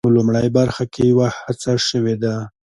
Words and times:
په 0.07 0.15
لومړۍ 0.15 0.47
برخه 0.57 0.83
کې 0.93 1.01
یوه 1.11 1.27
هڅه 1.43 1.71
شوې 1.89 2.15
ده. 2.23 2.35